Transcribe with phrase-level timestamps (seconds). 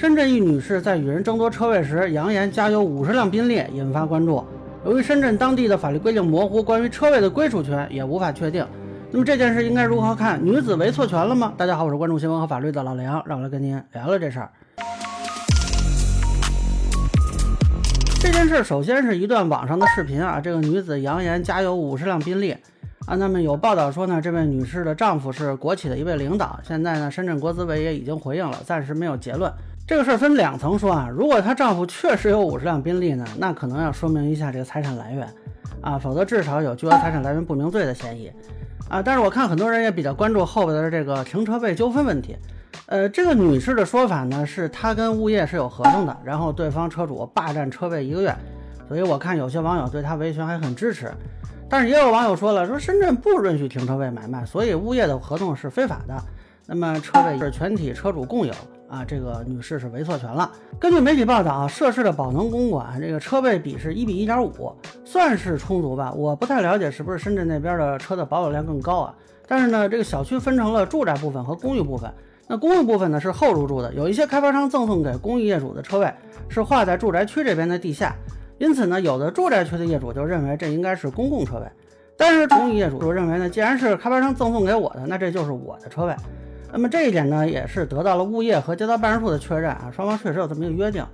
[0.00, 4.42] 深圳一女士在与人争夺车位时，扬言家有五十辆宾利，引发关注。
[4.86, 8.66] 由于深圳当地的法律规定模糊，关于车位的归属权也无法确定。
[9.10, 10.42] 那么这件事应该如何看？
[10.42, 11.52] 女子为错权了吗？
[11.54, 14.50] 大家好，我是关注新闻和法律的老梁，让我来跟您聊聊这事儿。
[18.22, 22.56] 这件事首先是一段网上的视频啊，这个女子扬言家有五十辆宾利。
[23.06, 26.58] 啊，那么有报道说呢，这位女士的丈夫是国企的一位领导。
[26.62, 29.52] 现在呢，深圳国资委也已经回应了，暂时没有结论。
[29.90, 35.28] 这个事儿分两层说啊，如果她丈夫确实有五十辆宾利呢，那可能要说明一下这个财产来源
[35.80, 38.30] 啊，否则至少有巨额财产来源不明罪的嫌疑
[38.88, 39.02] 啊。
[39.02, 42.36] 但是我看很多人也比较关注后边的这个停车位纠纷问题。
[42.86, 48.32] 呃，这个女士的说法呢，是她跟物业是有合同的，然后对方车主霸占车位一个月，
[48.86, 51.10] 所以我看有些网友对她维权还很支持。
[51.68, 56.14] 但是也有网友说了，说深圳不允许停车位买卖，所以物业的合同是非法的。
[56.64, 58.54] 那么车位是全体车主共有
[58.90, 60.50] 啊，这个女士是为错权了。
[60.78, 64.74] 根据媒体报道啊，涉事的宝能公馆这个车位比是一比一点五，
[65.04, 66.12] 算是充足吧。
[66.12, 69.14] 我不太了解是不是深圳那边的车的保有量更高啊。
[69.46, 72.12] 但是呢，这个小区分成了住宅部分和公寓部分。
[72.48, 76.12] 那公寓部分呢是后入住的，有一些开发商赠送给公寓业主的车位
[76.48, 78.12] 是划在住宅区这边的地下。
[78.58, 81.66] 因此呢，有的住宅区的业主就认为这应该是公共车位，
[82.16, 86.14] 但是公寓业主就认为呢，既然是开发商赠送给我的，那这就是我的车位。
[86.72, 91.04] 那么这一点呢，也是得到了物业和街道办事处的确认啊，双方确实有这么一个约定。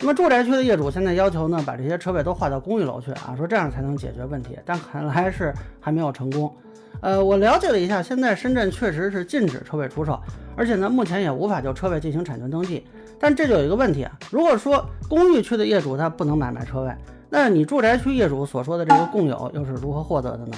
[0.00, 6.52] 那么住宅区的业主现在要求呢，把这些车位都划到公寓楼去啊，说这样才能解决问题，但看来是还没有成功。
[7.00, 10.18] 呃，我了解了一下，现在深圳确实是禁止车位出售，
[10.56, 12.84] 而且呢，目前也无法就车位进行产权登记。
[13.18, 16.92] 但这就有一个问题啊，如果说公寓区的业主他不能买卖车位，
[17.30, 20.56] 那你住宅区业主所说的这个共有又是如何获得的呢？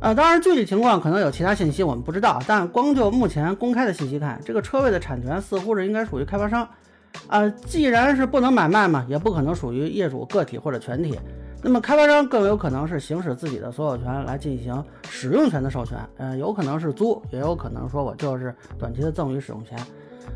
[0.00, 6.68] 啊，当然具体情况可能有其他信息我们不知道，但光就目前公开的信息看，这个车位的产权似乎是应该属于开发商。
[7.28, 11.18] 啊，既然是不能买卖嘛，也不可能属于业主个体或者全体。
[11.62, 19.78] 那么开发商更有可能是行使自己的所有权来进行使用权的授权，呃，有可能是租，也有可能说我就是短期的赠与使用权，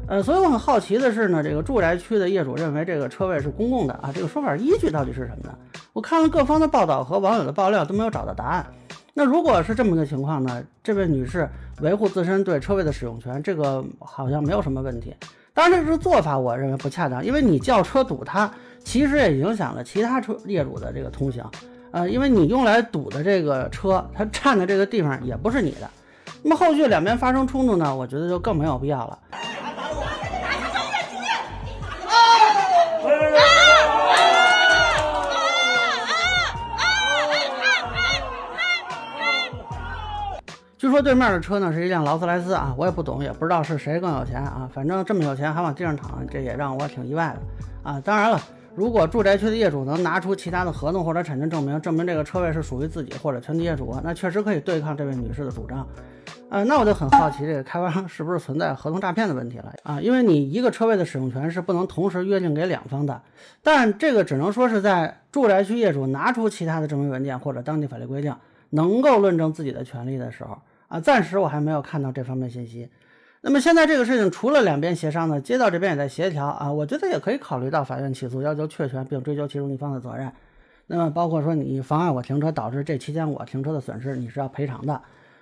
[0.07, 5.59] 呃，所以我很好奇的是呢，这个住宅区的业主认为这个车位是公共的啊，这个说法依据到底是什么呢？
[5.99, 8.65] 我看了各方的报道和网友的爆料都没有找到答案。
[9.15, 11.49] 那如果是这么个情况呢，这位女士
[11.81, 15.13] 维护自身对车位的使用权，这个好像没有什么问题。
[15.53, 18.49] 当然，这个做法我认为不恰当，因为你叫车堵它。
[18.85, 21.45] 其实也影响了其他车业主的这个通行，
[21.91, 25.91] 呃，因为你用来堵的这个车，它占的这个地方也不是你的。
[26.45, 29.19] 那么后续两边发生冲突呢，我觉得就更没有必要了。
[40.89, 48.01] 据说对面的车呢是一辆劳斯莱斯啊，我也不懂，也不知道是谁更有钱啊，反正这么有钱还往地上躺，这也让我挺意外的啊。
[48.03, 48.41] 当然了。
[48.75, 55.87] 如果住宅区的业主能拿出其他的合同或者产权证明，证明这个车位是属于自己或者全体业主，那确实可以对抗这位女士的主张。
[56.49, 60.01] 呃，那我就很好奇，这个开发商是不是存在合同诈骗的问题了啊？
[60.01, 63.21] 因为你一个车位的使用权是不能同时约定给两方的，
[63.63, 68.35] 但这个只能说是在住宅区业主拿出其他的证明文件或者当地法律规定
[68.71, 70.57] 能够论证自己的权利的时候
[70.89, 72.89] 啊，暂时我还没有看到这方面信息。
[73.41, 80.33] 那么现在这个事情除了两边协商呢，街道这边也在协调啊，我觉得也可以考虑到法院起诉，要求确权并追究其中一方的责任。
[80.87, 85.01] 那么包括说你妨碍我停车，导致这期间我停车的损失，你是要赔偿的。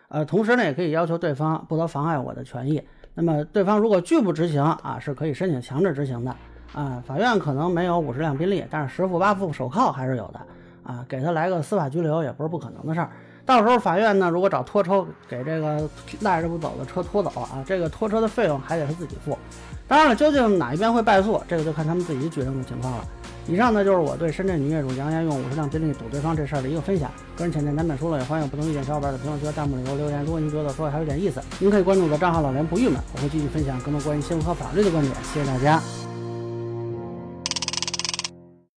[0.09, 2.83] 呃，同时呢，也可以要求对方不得妨碍我的权益。
[3.15, 6.37] 那么对方如果拒不执行啊，是可以申请强制执行的
[6.75, 7.03] 啊。
[7.07, 10.41] 法院可能没有五十辆宾利，但是十副八副手铐还是有的
[10.83, 13.11] 啊，给他来个司法拘留也不是不可能的事儿。
[13.47, 15.89] 到时候法院呢，如果找拖车给这个
[16.21, 19.39] 赖着不走的车拖走啊，这个拖车的费用还得是自己付。
[19.87, 23.05] 当然了，究竟哪一边会败诉，这个就看他们自己举证的情况了。
[23.47, 27.09] 以上呢就是我对深圳女业主扬言用五十辆宾利堵对方这事儿的一个分享。
[27.37, 30.25] 个人浅见难免疏漏，也欢迎不同意见小伙伴在评论区和弹幕里给我留言。
[30.25, 35.15] 如果您觉得说的还有点意思，您可以关注我的账号老梁不郁闷，我会继续分享更多关于新闻和法律的观点。
[35.33, 35.81] 谢谢大家。